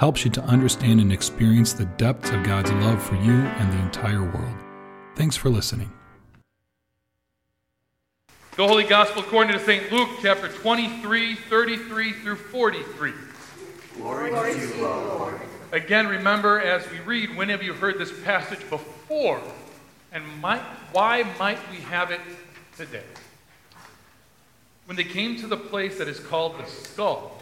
[0.00, 3.82] helps you to understand and experience the depths of God's love for you and the
[3.82, 4.56] entire world.
[5.14, 5.92] Thanks for listening.
[8.56, 9.92] The Holy Gospel according to St.
[9.92, 13.12] Luke, chapter 23, 33 through 43.
[13.98, 15.38] Glory to you, Lord.
[15.70, 19.42] Again, remember as we read, when have you heard this passage before?
[20.12, 22.20] And might, why might we have it
[22.74, 23.04] today?
[24.86, 27.36] When they came to the place that is called the skull,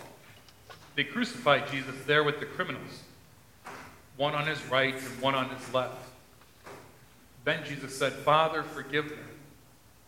[0.99, 3.05] they crucified Jesus there with the criminals,
[4.17, 5.95] one on his right and one on his left.
[7.45, 9.21] Then Jesus said, Father, forgive them,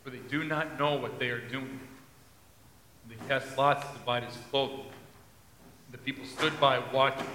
[0.03, 1.79] for they do not know what they are doing.
[3.05, 4.81] And they cast lots to divide his clothing.
[5.93, 7.29] The people stood by watching.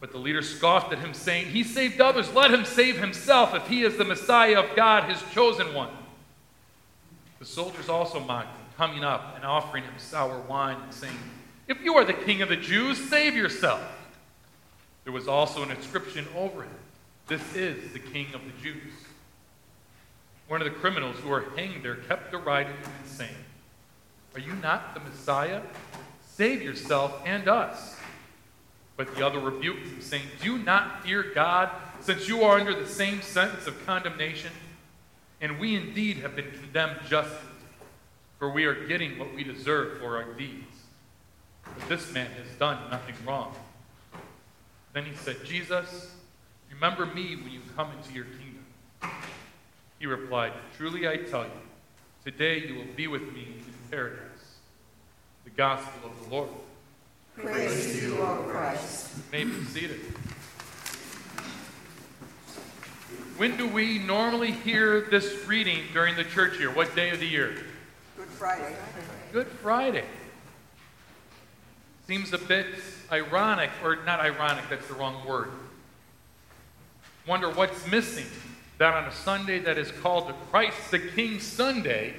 [0.00, 2.34] But the leader scoffed at him, saying, He saved others.
[2.34, 5.90] Let him save himself if he is the Messiah of God, his chosen one.
[7.38, 11.16] The soldiers also mocked him, coming up and offering him sour wine and saying,
[11.68, 13.82] if you are the king of the Jews, save yourself.
[15.04, 16.74] There was also an inscription over him
[17.28, 18.92] This is the king of the Jews.
[20.48, 23.36] One of the criminals who were hanged there kept deriding him and saying,
[24.34, 25.62] Are you not the Messiah?
[26.26, 27.96] Save yourself and us.
[28.96, 32.88] But the other rebuked him, saying, Do not fear God, since you are under the
[32.88, 34.52] same sentence of condemnation?
[35.40, 37.36] And we indeed have been condemned justly,
[38.38, 40.85] for we are getting what we deserve for our deeds.
[41.78, 43.54] But this man has done nothing wrong.
[44.92, 46.14] Then he said, Jesus,
[46.70, 48.64] remember me when you come into your kingdom.
[49.98, 51.50] He replied, Truly I tell you,
[52.24, 54.20] today you will be with me in paradise.
[55.44, 56.48] The gospel of the Lord.
[57.36, 59.10] Praise to you, Lord Christ.
[59.16, 60.00] You may be seated.
[63.36, 66.70] When do we normally hear this reading during the church year?
[66.70, 67.54] What day of the year?
[68.16, 68.74] Good Friday.
[69.30, 70.04] Good Friday.
[72.06, 72.66] Seems a bit
[73.10, 75.50] ironic, or not ironic, that's the wrong word.
[77.26, 78.26] Wonder what's missing
[78.78, 82.14] that on a Sunday that is called the Christ the King Sunday,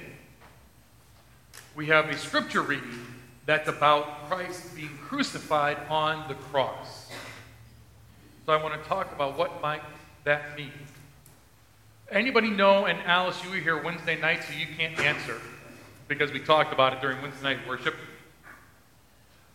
[1.74, 3.06] we have a scripture reading
[3.46, 7.10] that's about Christ being crucified on the cross.
[8.44, 9.82] So I want to talk about what might
[10.24, 10.72] that mean.
[12.10, 15.40] Anybody know, and Alice, you were here Wednesday night, so you can't answer
[16.08, 17.94] because we talked about it during Wednesday night worship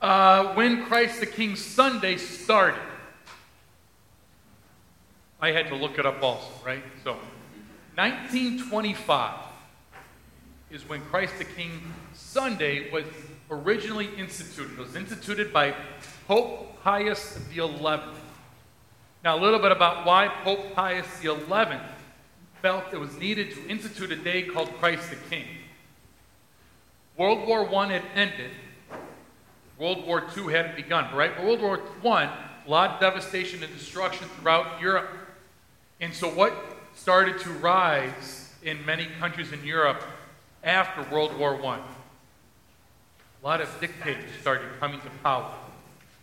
[0.04, 2.82] uh, when Christ the King Sunday started.
[5.40, 6.84] I had to look it up also, right?
[7.04, 7.14] So,
[7.96, 9.40] 1925
[10.72, 11.82] is when Christ the King
[12.14, 13.06] Sunday was
[13.50, 14.74] originally instituted.
[14.74, 15.74] It was instituted by
[16.28, 17.70] Pope Pius XI.
[19.24, 21.38] Now, a little bit about why Pope Pius XI
[22.62, 25.46] felt it was needed to institute a day called Christ the King.
[27.18, 28.52] World War I had ended,
[29.78, 31.42] World War II hadn't begun, right?
[31.44, 32.24] World War I,
[32.66, 35.10] a lot of devastation and destruction throughout Europe.
[36.00, 36.54] And so, what
[36.96, 40.04] started to rise in many countries in Europe
[40.64, 41.78] after World War I?
[41.78, 45.52] A lot of dictators started coming to power.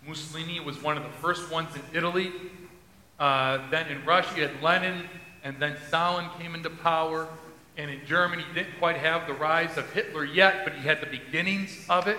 [0.06, 2.32] Mussolini was one of the first ones in Italy.
[3.18, 5.02] Uh, then in Russia, you had Lenin,
[5.44, 7.28] and then Stalin came into power.
[7.76, 11.06] And in Germany, didn't quite have the rise of Hitler yet, but he had the
[11.06, 12.18] beginnings of it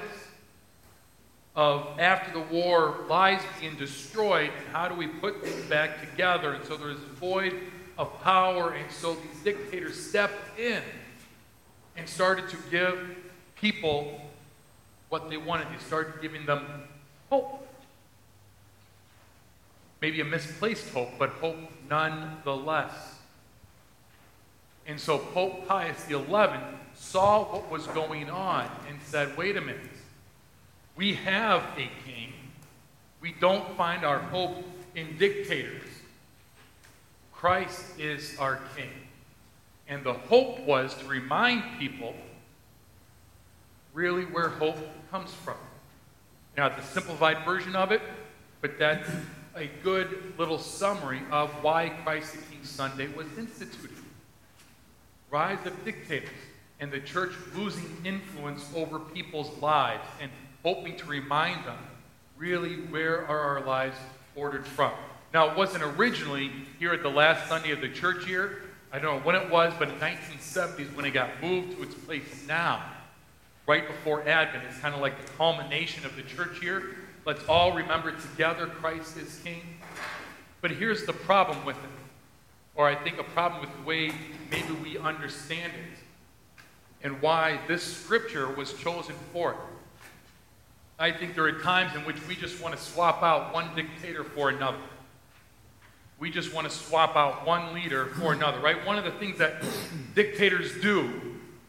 [1.55, 6.53] of after the war lies being destroyed and how do we put things back together?
[6.53, 7.53] And so there's a void
[7.97, 10.81] of power and so these dictators stepped in
[11.97, 13.15] and started to give
[13.55, 14.21] people
[15.09, 15.67] what they wanted.
[15.67, 16.65] They started giving them
[17.29, 17.67] hope.
[20.01, 21.57] Maybe a misplaced hope but hope
[21.89, 22.93] nonetheless.
[24.87, 26.15] And so pope pius xi
[26.93, 30.00] saw what was going on and said wait a minute
[30.95, 32.33] we have a king.
[33.21, 34.63] We don't find our hope
[34.95, 35.87] in dictators.
[37.31, 38.89] Christ is our king.
[39.87, 42.15] And the hope was to remind people
[43.93, 44.77] really where hope
[45.09, 45.57] comes from.
[46.55, 48.01] Now, the simplified version of it,
[48.61, 49.09] but that's
[49.55, 53.97] a good little summary of why Christ the King Sunday was instituted.
[55.29, 56.29] Rise of dictators
[56.79, 60.31] and the church losing influence over people's lives and
[60.63, 61.77] hoping to remind them
[62.37, 63.97] really where are our lives
[64.35, 64.91] ordered from.
[65.33, 68.63] Now, it wasn't originally here at the last Sunday of the church year.
[68.91, 71.95] I don't know when it was, but in 1970s when it got moved to its
[71.95, 72.83] place now,
[73.65, 74.65] right before Advent.
[74.67, 76.95] It's kind of like the culmination of the church year.
[77.25, 79.61] Let's all remember together Christ is King.
[80.59, 81.89] But here's the problem with it,
[82.75, 84.11] or I think a problem with the way
[84.51, 86.63] maybe we understand it,
[87.03, 89.57] and why this scripture was chosen for it.
[91.01, 94.23] I think there are times in which we just want to swap out one dictator
[94.23, 94.77] for another.
[96.19, 98.85] We just want to swap out one leader for another, right?
[98.85, 99.65] One of the things that
[100.15, 101.09] dictators do,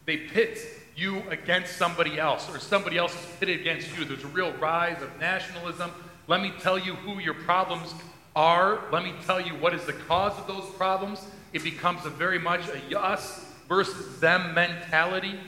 [0.05, 0.59] they pit
[0.95, 4.05] you against somebody else, or somebody else is pitted against you.
[4.05, 5.89] There's a real rise of nationalism.
[6.27, 7.91] Let me tell you who your problems
[8.35, 8.83] are.
[8.91, 11.25] Let me tell you what is the cause of those problems.
[11.53, 15.39] It becomes a very much a us versus them mentality.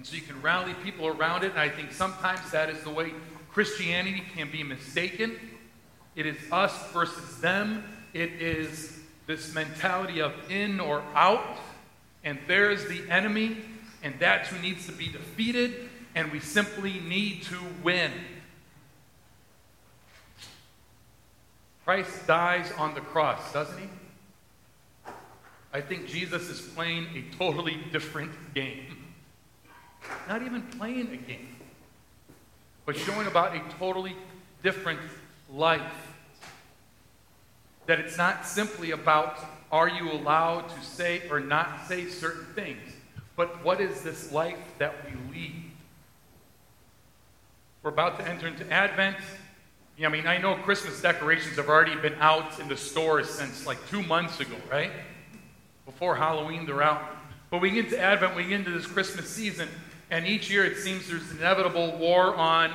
[0.00, 1.50] And so you can rally people around it.
[1.50, 3.12] And I think sometimes that is the way
[3.52, 5.38] Christianity can be mistaken.
[6.16, 7.84] It is us versus them.
[8.14, 11.58] It is this mentality of in or out.
[12.24, 13.58] And there's the enemy,
[14.02, 18.10] and that's who needs to be defeated, and we simply need to win.
[21.84, 25.12] Christ dies on the cross, doesn't he?
[25.74, 28.99] I think Jesus is playing a totally different game.
[30.28, 31.56] Not even playing a game,
[32.86, 34.16] but showing about a totally
[34.62, 35.00] different
[35.52, 36.12] life.
[37.86, 39.38] That it's not simply about
[39.72, 42.92] are you allowed to say or not say certain things,
[43.36, 45.70] but what is this life that we lead?
[47.82, 49.16] We're about to enter into Advent.
[50.02, 53.78] I mean, I know Christmas decorations have already been out in the stores since like
[53.88, 54.90] two months ago, right?
[55.86, 57.02] Before Halloween, they're out.
[57.50, 59.68] But we get to Advent, we get into this Christmas season,
[60.10, 62.72] and each year it seems there's an inevitable war on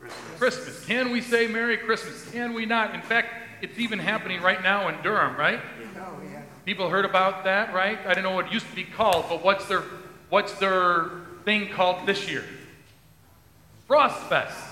[0.00, 0.38] Christmas.
[0.38, 0.84] Christmas.
[0.84, 2.28] Can we say Merry Christmas?
[2.30, 2.94] Can we not?
[2.94, 3.28] In fact,
[3.62, 5.60] it's even happening right now in Durham, right?
[5.96, 6.42] Oh, yeah.
[6.64, 7.98] People heard about that, right?
[8.06, 9.84] I don't know what it used to be called, but what's their
[10.28, 11.10] what's their
[11.44, 12.44] thing called this year?
[13.88, 14.70] Frostfest.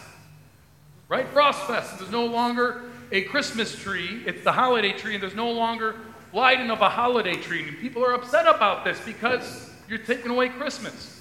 [1.09, 1.33] Right?
[1.33, 1.99] Frostfest.
[1.99, 2.83] There's no longer
[3.13, 5.97] a Christmas tree, it's the holiday tree, and there's no longer
[6.33, 7.67] lighting of a holiday tree.
[7.67, 11.20] And people are upset about this because you're taking away Christmas.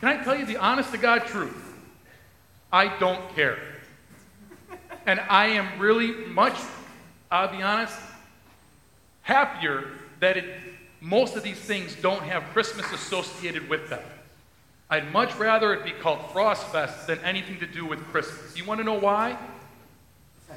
[0.00, 1.56] Can I tell you the honest to God truth?
[2.72, 3.58] I don't care.
[5.06, 6.54] And I am really much,
[7.30, 7.98] I'll be honest,
[9.22, 9.88] happier
[10.20, 10.44] that it,
[11.00, 14.02] most of these things don't have Christmas associated with them.
[14.88, 18.56] I'd much rather it be called Frostfest than anything to do with Christmas.
[18.56, 19.38] You want to know why?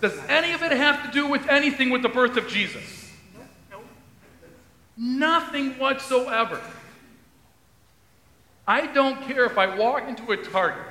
[0.02, 3.12] Does any of it have to do with anything with the birth of Jesus?
[4.98, 6.60] Nothing whatsoever.
[8.68, 10.86] I don't care if I walk into a Target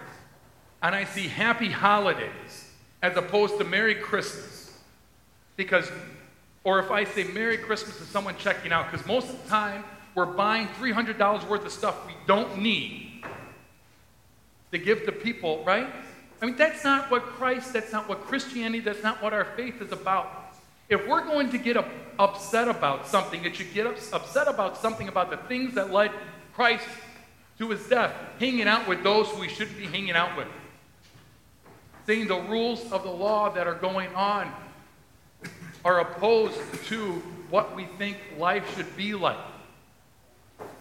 [0.82, 2.70] and I see Happy Holidays
[3.00, 4.76] as opposed to Merry Christmas.
[5.56, 5.90] Because,
[6.64, 9.84] or if I say Merry Christmas to someone checking out, because most of the time
[10.14, 13.24] we're buying $300 worth of stuff we don't need
[14.70, 15.86] to give to people, right?
[16.40, 19.80] I mean, that's not what Christ, that's not what Christianity, that's not what our faith
[19.80, 20.54] is about.
[20.88, 21.76] If we're going to get
[22.18, 26.10] upset about something, it should get upset about something about the things that led
[26.54, 26.86] Christ
[27.58, 30.48] to his death, hanging out with those who we shouldn't be hanging out with,
[32.06, 34.52] saying the rules of the law that are going on
[35.84, 39.36] are opposed to what we think life should be like.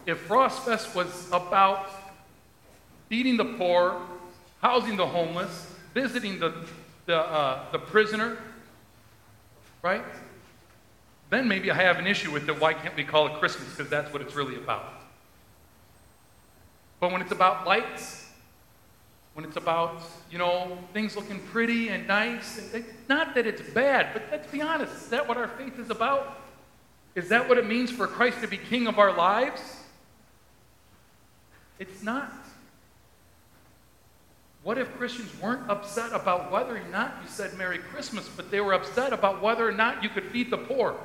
[0.05, 1.89] If Frostfest was about
[3.09, 4.01] feeding the poor,
[4.61, 6.53] housing the homeless, visiting the,
[7.05, 8.37] the, uh, the prisoner,
[9.81, 10.03] right?
[11.29, 12.59] Then maybe I have an issue with it.
[12.59, 13.69] Why can't we call it Christmas?
[13.69, 15.00] Because that's what it's really about.
[17.01, 18.29] But when it's about lights,
[19.33, 24.13] when it's about, you know, things looking pretty and nice, and not that it's bad,
[24.13, 26.37] but let's be honest, is that what our faith is about?
[27.15, 29.61] Is that what it means for Christ to be king of our lives?
[31.79, 32.31] It's not.
[34.61, 38.61] What if Christians weren't upset about whether or not you said Merry Christmas, but they
[38.61, 40.95] were upset about whether or not you could feed the poor?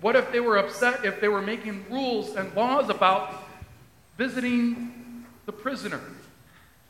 [0.00, 3.43] What if they were upset if they were making rules and laws about
[4.16, 6.00] visiting the prisoner,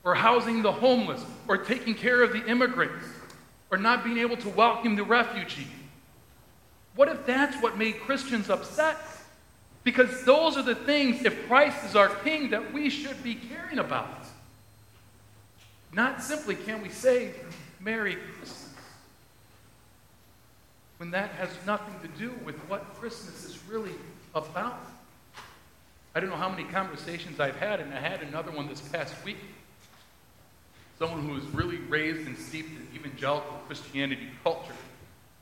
[0.04, 3.06] or housing the homeless, or taking care of the immigrants,
[3.70, 5.66] or not being able to welcome the refugee?
[6.94, 8.96] What if that's what made Christians upset?
[9.82, 13.78] Because those are the things, if Christ is our king, that we should be caring
[13.78, 14.24] about.
[15.92, 17.32] Not simply can we say,
[17.80, 18.68] Merry Christmas,
[20.98, 23.92] when that has nothing to do with what Christmas is really
[24.34, 24.80] about.
[26.14, 29.14] I don't know how many conversations I've had, and I had another one this past
[29.24, 29.38] week.
[30.98, 34.74] someone who was really raised and steeped in evangelical Christianity culture,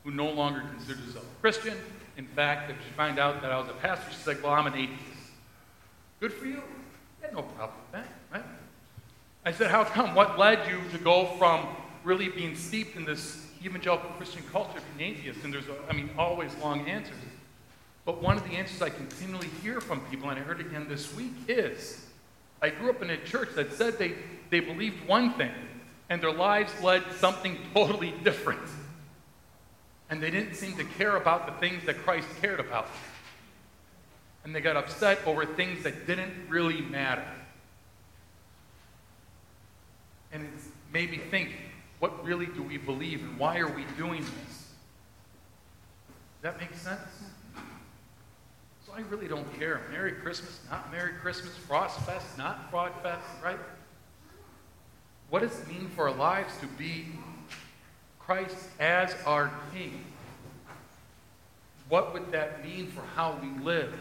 [0.04, 1.76] who no longer considers herself a Christian.
[2.16, 4.66] In fact, if she found out that I was a pastor, she's like, well, I'm
[4.66, 5.02] an atheist.
[6.20, 6.62] Good for you.
[7.22, 8.44] I had no problem with that, right?
[9.44, 10.14] I said, how come?
[10.14, 11.66] What led you to go from
[12.04, 15.44] really being steeped in this evangelical Christian culture to being atheist?
[15.44, 17.16] And there's, I mean, always long answers.
[18.04, 21.14] But one of the answers I continually hear from people, and I heard again this
[21.14, 22.04] week, is
[22.60, 24.14] I grew up in a church that said they,
[24.50, 25.52] they believed one thing,
[26.08, 28.62] and their lives led something totally different.
[30.10, 32.88] And they didn't seem to care about the things that Christ cared about.
[34.44, 37.24] And they got upset over things that didn't really matter.
[40.32, 40.50] And it
[40.92, 41.50] made me think
[42.00, 44.66] what really do we believe, and why are we doing this?
[46.42, 46.98] Does that make sense?
[48.94, 49.80] I really don't care.
[49.90, 53.58] Merry Christmas, not Merry Christmas, Frost Fest, not Frog Fest, right?
[55.30, 57.06] What does it mean for our lives to be
[58.18, 60.04] Christ as our King?
[61.88, 63.94] What would that mean for how we live?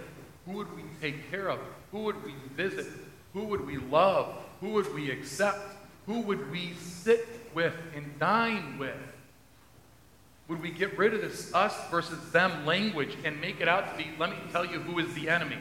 [0.45, 1.59] Who would we take care of?
[1.93, 2.87] Who would we visit?
[3.31, 4.35] Who would we love?
[4.59, 5.59] Who would we accept?
[6.05, 8.97] Who would we sit with and dine with?
[10.51, 14.03] Would we get rid of this us versus them language and make it out to
[14.03, 15.55] be, let me tell you who is the enemy?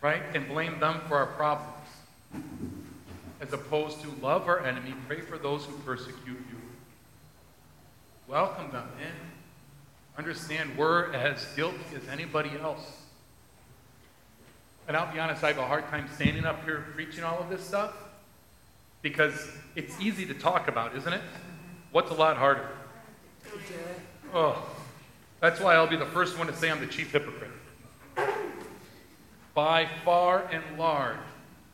[0.00, 0.20] Right?
[0.34, 1.86] And blame them for our problems.
[3.40, 6.56] As opposed to love our enemy, pray for those who persecute you.
[8.26, 10.18] Welcome them in.
[10.18, 13.00] Understand we're as guilty as anybody else.
[14.88, 17.48] And I'll be honest, I have a hard time standing up here preaching all of
[17.48, 17.94] this stuff
[19.02, 21.22] because it's easy to talk about, isn't it?
[21.92, 22.66] What's a lot harder?
[24.32, 24.66] Oh,
[25.40, 27.50] that's why I'll be the first one to say I'm the chief hypocrite.
[29.52, 31.18] By far and large,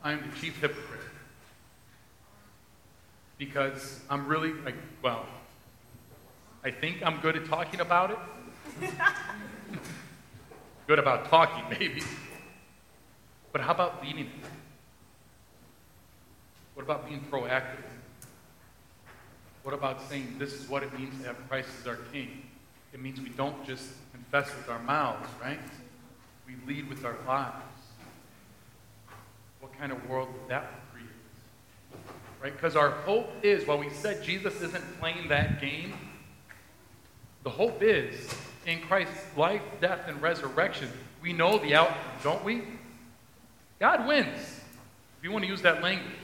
[0.03, 1.03] I'm the chief hypocrite.
[3.39, 5.25] Because I'm really, like, well,
[6.65, 8.19] I think I'm good at talking about it.
[10.89, 12.03] good about talking, maybe.
[13.53, 14.33] But how about leading it?
[16.75, 17.85] What about being proactive?
[19.69, 22.41] What about saying this is what it means to have Christ as our King?
[22.95, 25.61] It means we don't just confess with our mouths, right?
[26.47, 27.55] We lead with our lives.
[29.61, 31.11] What kind of world would that create?
[32.43, 32.55] Right?
[32.55, 35.93] Because our hope is, while we said Jesus isn't playing that game,
[37.43, 38.27] the hope is
[38.65, 40.89] in Christ's life, death, and resurrection,
[41.21, 42.63] we know the outcome, don't we?
[43.81, 46.17] God wins, if you want to use that language.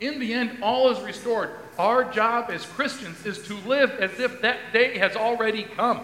[0.00, 1.50] In the end, all is restored.
[1.78, 6.00] Our job as Christians is to live as if that day has already come.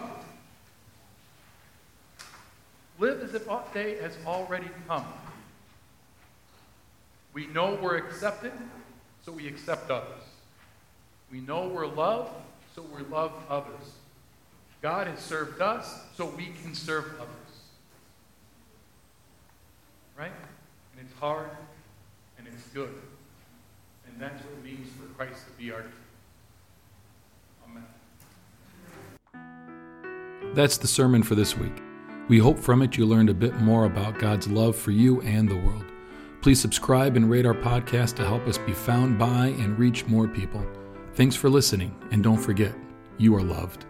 [2.99, 5.05] Live as if that day has already come.
[7.33, 8.53] We know we're accepted,
[9.25, 10.23] so we accept others.
[11.31, 12.33] We know we're loved,
[12.75, 13.93] so we love others.
[14.81, 17.29] God has served us, so we can serve others.
[20.17, 20.33] Right?
[20.93, 21.51] And it's hard,
[22.39, 22.95] and it's good.
[24.19, 25.93] That's what it means for Christ to be our King.
[27.65, 27.85] Amen.
[30.55, 31.81] That's the sermon for this week.
[32.29, 35.49] We hope from it you learned a bit more about God's love for you and
[35.49, 35.85] the world.
[36.43, 40.29] Please subscribe and rate our podcast to help us be found by and reach more
[40.29, 40.65] people.
[41.15, 42.75] Thanks for listening, and don't forget,
[43.19, 43.87] you are loved.